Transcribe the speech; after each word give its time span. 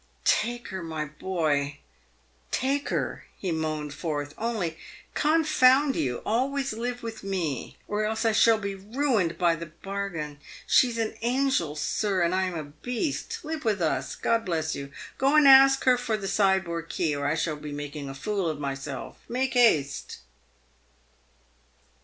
"Take 0.41 0.69
her, 0.69 0.81
my 0.81 1.05
boy, 1.05 1.77
take 2.49 2.89
her," 2.89 3.27
he 3.37 3.51
moaned 3.51 3.93
forth;" 3.93 4.33
only, 4.39 4.79
confound 5.13 5.95
you! 5.95 6.23
always 6.25 6.73
live 6.73 7.03
with 7.03 7.21
me, 7.23 7.77
or 7.87 8.03
else 8.05 8.25
I 8.25 8.31
shall 8.31 8.57
be 8.57 8.73
ruined 8.73 9.37
by 9.37 9.53
the 9.55 9.67
bargain. 9.67 10.39
She 10.65 10.89
is 10.89 10.97
an 10.97 11.13
angel, 11.21 11.75
sir, 11.75 12.23
and 12.23 12.33
I 12.33 12.45
am 12.45 12.55
a 12.57 12.63
beast. 12.63 13.41
Live 13.45 13.63
with 13.63 13.79
us. 13.79 14.15
Grod 14.15 14.43
bless 14.43 14.73
you! 14.73 14.91
Go 15.19 15.35
and 15.35 15.47
ask 15.47 15.83
her 15.83 15.99
for 15.99 16.17
the 16.17 16.27
sideboard 16.27 16.89
key, 16.89 17.15
or 17.15 17.27
I 17.27 17.35
shall 17.35 17.55
be 17.57 17.71
making 17.71 18.09
a 18.09 18.15
fool 18.15 18.49
of 18.49 18.59
my 18.59 18.73
self. 18.73 19.19
Make 19.29 19.53
haste 19.53 20.21